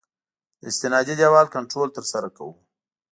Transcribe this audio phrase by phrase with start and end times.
[0.59, 2.53] د استنادي دیوال کنټرول ترسره کوو